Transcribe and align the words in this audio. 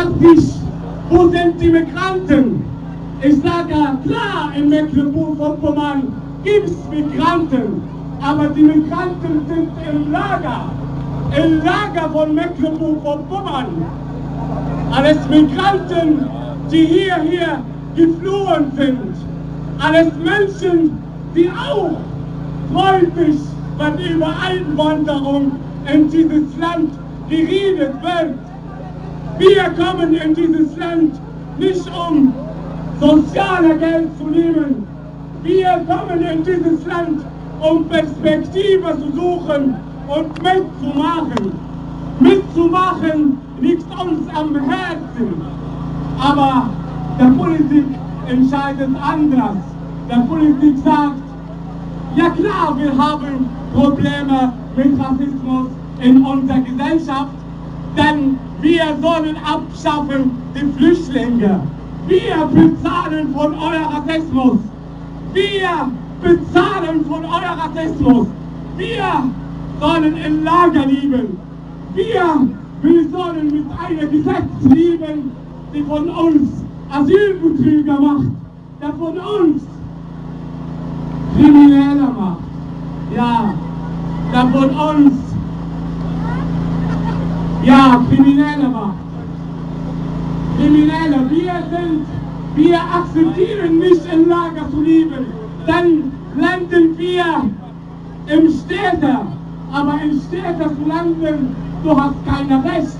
fragt 0.00 0.20
sich, 0.20 0.54
wo 1.10 1.28
sind 1.28 1.60
die 1.60 1.68
Migranten? 1.68 2.64
Ich 3.22 3.36
sage 3.42 3.74
klar, 4.06 4.52
in 4.56 4.68
Mecklenburg-Vorpommern 4.70 6.08
gibt 6.42 6.68
es 6.68 6.76
Migranten, 6.88 7.82
aber 8.22 8.48
die 8.48 8.62
Migranten 8.62 9.42
sind 9.46 9.70
im 9.92 10.12
Lager, 10.12 10.70
im 11.36 11.58
Lager 11.64 12.10
von 12.12 12.34
Mecklenburg-Vorpommern. 12.34 13.66
Alles 14.90 15.18
Migranten, 15.28 16.26
die 16.70 16.86
hierher 16.86 17.60
geflohen 17.94 18.72
sind. 18.76 19.14
Alles 19.78 20.12
Menschen, 20.24 20.98
die 21.34 21.50
auch 21.50 21.90
freundlich, 22.72 23.38
wenn 23.78 24.16
über 24.16 24.34
Einwanderung 24.46 25.52
in 25.92 26.10
dieses 26.10 26.56
Land 26.58 26.90
geredet 27.28 27.94
wird. 28.02 28.49
Wir 29.40 29.70
kommen 29.70 30.12
in 30.12 30.34
dieses 30.34 30.76
Land 30.76 31.14
nicht 31.58 31.90
um 31.96 32.30
soziale 33.00 33.74
Geld 33.78 34.08
zu 34.18 34.24
nehmen. 34.24 34.86
Wir 35.42 35.82
kommen 35.88 36.20
in 36.20 36.44
dieses 36.44 36.84
Land, 36.84 37.24
um 37.62 37.86
Perspektive 37.86 38.98
zu 38.98 39.12
suchen 39.16 39.76
und 40.08 40.42
mitzumachen. 40.42 41.52
Mitzumachen 42.20 43.38
liegt 43.62 43.90
uns 43.98 44.28
am 44.34 44.56
Herzen. 44.56 45.40
Aber 46.20 46.68
der 47.18 47.30
Politik 47.42 47.86
entscheidet 48.28 48.90
anders. 49.00 49.56
Der 50.10 50.18
Politik 50.28 50.76
sagt, 50.84 51.22
ja 52.14 52.28
klar, 52.28 52.76
wir 52.76 52.94
haben 52.94 53.48
Probleme 53.72 54.52
mit 54.76 55.00
Rassismus 55.00 55.68
in 56.00 56.26
unserer 56.26 56.60
Gesellschaft, 56.60 57.32
denn 57.96 58.38
wir 58.60 58.84
sollen 59.00 59.36
abschaffen 59.44 60.32
die 60.54 60.78
Flüchtlinge. 60.78 61.60
Wir 62.06 62.46
bezahlen 62.52 63.34
von 63.34 63.54
euer 63.54 63.86
Rassismus. 63.92 64.58
Wir 65.32 65.90
bezahlen 66.22 67.04
von 67.08 67.24
euer 67.24 67.56
Rassismus. 67.56 68.26
Wir 68.76 69.24
sollen 69.80 70.16
im 70.16 70.44
Lager 70.44 70.86
leben. 70.86 71.38
Wir, 71.94 72.48
wir 72.82 73.08
sollen 73.10 73.46
mit 73.46 73.66
einem 73.78 74.10
Gesetz 74.10 74.74
leben, 74.74 75.30
die 75.74 75.82
von 75.82 76.08
uns 76.08 76.50
Asylbetrüger 76.90 78.00
macht, 78.00 78.28
der 78.82 78.92
von 78.94 79.18
uns 79.18 79.62
Kriminelle 81.36 82.08
macht. 82.18 82.40
Ja, 83.16 83.54
der 84.32 84.46
von 84.48 84.70
uns 84.70 85.29
Kriminelle 87.98 88.68
macht. 88.68 88.94
Kriminelle, 90.58 91.30
wir 91.30 91.62
sind, 91.70 92.06
wir 92.54 92.78
akzeptieren 92.78 93.78
nicht 93.78 94.02
im 94.12 94.28
Lager 94.28 94.70
zu 94.70 94.80
leben, 94.80 95.26
dann 95.66 96.12
landen 96.36 96.96
wir 96.98 97.24
im 98.26 98.48
Städte, 98.50 99.18
aber 99.72 99.94
in 100.02 100.20
Städte 100.20 100.70
zu 100.76 100.88
landen, 100.88 101.56
du 101.82 102.00
hast 102.00 102.14
kein 102.26 102.52
Recht. 102.60 102.96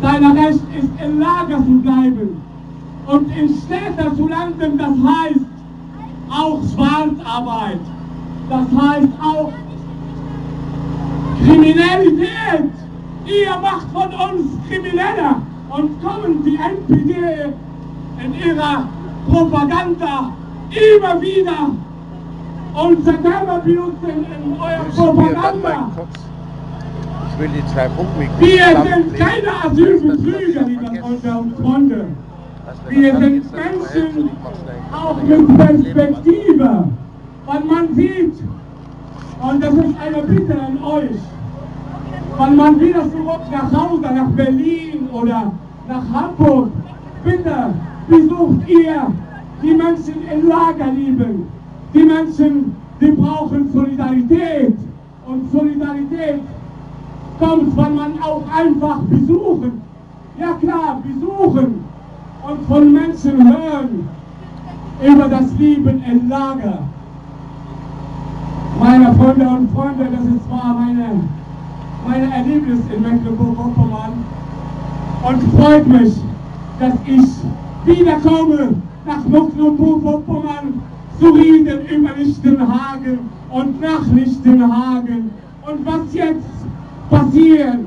Dein 0.00 0.24
Recht 0.36 0.60
ist 0.78 0.90
im 1.04 1.20
Lager 1.20 1.58
zu 1.58 1.80
bleiben. 1.82 2.40
Und 3.06 3.28
in 3.36 3.48
Städte 3.48 4.16
zu 4.16 4.28
landen, 4.28 4.78
das 4.78 4.88
heißt 4.88 5.46
auch 6.30 6.60
Schwarzarbeit. 6.74 7.80
Das 8.50 8.66
heißt 8.82 9.08
auch 9.22 9.52
Kriminalität. 11.44 12.70
Ihr 13.26 13.56
macht 13.56 13.86
von 13.92 14.08
uns 14.08 14.68
Kriminelle 14.68 15.36
und 15.70 16.02
kommen 16.02 16.44
die 16.44 16.56
NPD 16.56 17.14
in 18.22 18.34
ihrer 18.34 18.86
Propaganda 19.28 20.32
immer 20.70 21.20
wieder 21.20 21.70
unser 22.74 23.22
Thema 23.22 23.58
benutzen 23.64 24.26
in 24.26 24.60
eurer 24.60 24.84
Propaganda. 24.94 25.90
Ich 27.32 27.40
will 27.40 27.48
die 27.48 27.72
zwei 27.72 27.88
Punkte 27.88 28.28
Wir 28.38 28.66
sind 28.82 29.16
keine 29.16 29.64
Asylbetrüger, 29.64 30.62
liebe 30.62 31.00
Freunde 31.00 31.38
und 31.38 31.56
Freunde. 31.56 32.06
Wir 32.88 33.18
sind 33.18 33.52
Menschen 33.52 34.30
auch 34.92 35.22
mit 35.22 35.56
Perspektive. 35.56 36.88
Wenn 37.46 37.66
man 37.66 37.94
sieht, 37.94 38.34
und 39.40 39.62
das 39.62 39.74
ist 39.74 39.94
eine 40.00 40.22
Bitte 40.22 40.60
an 40.60 40.82
euch, 40.82 41.18
wenn 42.38 42.56
man 42.56 42.80
wieder 42.80 43.02
zurück 43.10 43.42
nach 43.50 43.72
Hause, 43.72 44.02
nach 44.02 44.30
Berlin 44.30 45.08
oder 45.12 45.52
nach 45.88 46.02
Hamburg, 46.12 46.70
bitte 47.24 47.74
besucht 48.08 48.68
ihr 48.68 49.12
die 49.62 49.74
Menschen 49.74 50.16
im 50.32 50.48
Lager 50.48 50.86
lieben. 50.92 51.46
Die 51.94 52.02
Menschen, 52.02 52.74
die 53.00 53.12
brauchen 53.12 53.72
Solidarität. 53.72 54.76
Und 55.26 55.50
Solidarität 55.52 56.40
kommt, 57.38 57.76
wenn 57.76 57.94
man 57.94 58.20
auch 58.20 58.42
einfach 58.54 58.98
besuchen. 59.08 59.80
Ja 60.38 60.52
klar, 60.60 61.02
besuchen 61.02 61.84
und 62.46 62.66
von 62.68 62.92
Menschen 62.92 63.42
hören 63.42 64.08
über 65.02 65.28
das 65.28 65.52
Leben 65.58 66.02
im 66.10 66.28
Lager. 66.28 66.80
Meine 68.78 69.14
Freunde 69.14 69.48
und 69.48 69.70
Freunde, 69.70 70.08
das 70.10 70.24
ist 70.26 70.46
zwar 70.48 70.74
meine, 70.74 71.20
meine 72.06 72.32
Erlebnis 72.32 72.80
in 72.94 73.02
Mecklenburg-Vorpommern 73.02 74.24
und 75.22 75.42
freut 75.54 75.86
mich, 75.86 76.14
dass 76.78 76.94
ich 77.06 77.28
wiederkomme 77.84 78.74
nach 79.06 79.24
Mecklenburg-Vorpommern 79.24 80.82
zu 81.18 81.30
reden 81.30 81.86
über 81.86 82.10
Lichtenhagen 82.16 83.18
und 83.50 83.80
nach 83.80 84.06
Lichtenhagen 84.12 85.30
und 85.66 85.86
was 85.86 86.12
jetzt 86.12 86.46
passiert, 87.10 87.78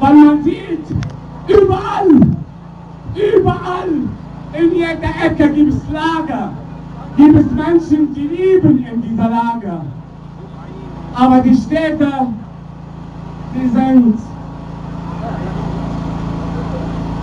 weil 0.00 0.14
man 0.14 0.42
sieht, 0.42 0.84
überall, 1.48 2.20
überall, 3.14 3.88
in 4.52 4.74
jeder 4.74 5.26
Ecke 5.26 5.48
gibt 5.50 5.72
es 5.72 5.80
Lager, 5.92 6.52
gibt 7.16 7.36
es 7.36 7.50
Menschen, 7.52 8.14
die 8.14 8.28
leben 8.28 8.84
in 8.84 9.02
dieser 9.02 9.28
Lager. 9.28 9.82
Aber 11.14 11.40
die 11.40 11.54
Städte, 11.54 12.08
sind, 13.68 14.18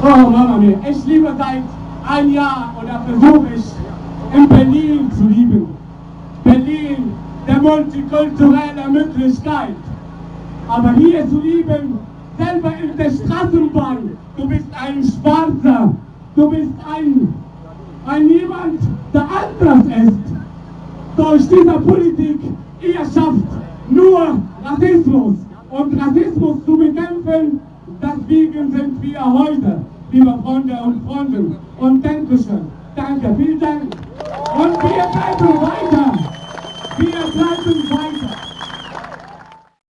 oh 0.04 0.30
Mama 0.30 0.58
mir, 0.58 0.80
ich 0.90 1.06
liebe 1.06 1.34
seit 1.38 1.64
ein 2.08 2.34
Jahr 2.34 2.74
oder 2.82 3.02
versuche 3.08 3.48
ich 3.56 3.66
in 4.34 4.50
Berlin 4.50 5.12
zu 5.12 5.24
lieben. 5.28 5.68
Berlin, 6.44 7.14
der 7.48 7.62
multikulturelle 7.62 8.90
Möglichkeit. 8.92 9.76
Aber 10.68 10.94
hier 10.94 11.28
zu 11.30 11.40
lieben, 11.42 12.00
selber 12.38 12.74
in 12.82 12.98
der 12.98 13.12
Straßenbahn, 13.12 14.18
du 14.38 14.48
bist 14.48 14.66
ein 14.80 15.04
Schwarzer, 15.04 15.94
du 16.36 16.50
bist 16.50 16.72
ein, 16.96 17.34
ein 18.06 18.30
jemand, 18.30 18.80
der 19.14 19.24
anders 19.24 19.86
ist. 19.86 20.18
Durch 21.18 21.48
diese 21.48 21.80
Politik, 21.80 22.40
ihr 22.82 23.00
schafft 23.00 23.48
nur 23.90 24.38
Rassismus. 24.64 25.36
Und 25.78 26.00
Rassismus 26.00 26.64
zu 26.66 26.78
bekämpfen, 26.78 27.60
deswegen 28.02 28.72
sind 28.72 29.02
wir 29.02 29.26
heute, 29.26 29.82
liebe 30.10 30.34
Freunde 30.42 30.74
und 30.86 31.06
Freunde. 31.06 31.58
Und 31.78 32.06
Dankeschön. 32.06 32.62
Danke, 32.96 33.36
vielen 33.38 33.60
Dank. 33.60 33.82
Und 34.58 34.72
wir 34.72 35.06
bleiben 35.12 35.62
weiter. 35.62 36.14
Wir 36.98 37.08
bleiben. 37.34 37.85